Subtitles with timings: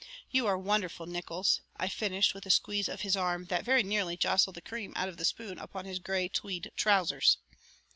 [0.31, 4.17] You are wonderful, Nickols," I finished with a squeeze of his arm that very nearly
[4.17, 7.37] jostled the cream out of the spoon upon his gray tweed trousers.